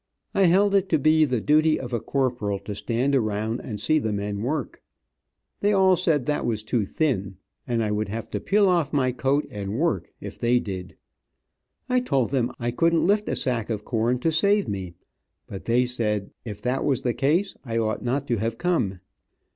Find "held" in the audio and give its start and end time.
0.45-0.73